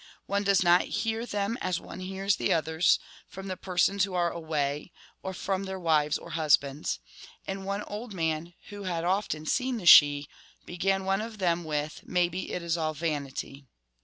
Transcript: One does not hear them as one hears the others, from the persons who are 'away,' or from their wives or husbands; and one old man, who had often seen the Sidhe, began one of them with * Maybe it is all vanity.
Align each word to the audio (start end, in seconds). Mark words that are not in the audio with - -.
One 0.25 0.41
does 0.43 0.63
not 0.63 0.81
hear 0.81 1.27
them 1.27 1.59
as 1.61 1.79
one 1.79 1.99
hears 1.99 2.37
the 2.37 2.51
others, 2.51 2.97
from 3.27 3.45
the 3.47 3.55
persons 3.55 4.03
who 4.03 4.15
are 4.15 4.31
'away,' 4.31 4.91
or 5.21 5.31
from 5.31 5.65
their 5.65 5.79
wives 5.79 6.17
or 6.17 6.31
husbands; 6.31 6.97
and 7.45 7.67
one 7.67 7.83
old 7.83 8.11
man, 8.11 8.55
who 8.69 8.85
had 8.85 9.03
often 9.03 9.45
seen 9.45 9.77
the 9.77 9.85
Sidhe, 9.85 10.25
began 10.65 11.05
one 11.05 11.21
of 11.21 11.37
them 11.37 11.63
with 11.63 12.01
* 12.03 12.03
Maybe 12.07 12.51
it 12.51 12.63
is 12.63 12.77
all 12.77 12.95
vanity. 12.95 13.67